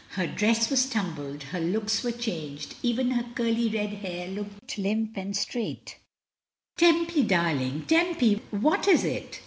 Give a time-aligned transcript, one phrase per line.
[0.13, 5.15] Her dress was tumbled, her looks were changed, even her curly red hair looked limp
[5.15, 5.97] and straight
[6.75, 9.39] "Tempy, darling— Tempy, what is it?